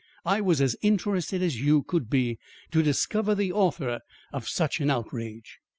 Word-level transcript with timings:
I 0.25 0.41
was 0.41 0.61
as 0.61 0.75
interested 0.81 1.43
as 1.43 1.61
you 1.61 1.83
could 1.83 2.09
be 2.09 2.39
to 2.71 2.81
discover 2.81 3.35
the 3.35 3.51
author 3.51 3.99
of 4.33 4.47
such 4.49 4.79
an 4.81 4.89
outrage." 4.89 5.59